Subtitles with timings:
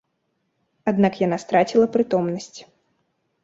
[0.93, 2.59] Аднак яна страціла прытомнасць.